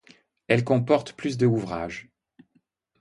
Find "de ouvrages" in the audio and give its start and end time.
1.37-2.09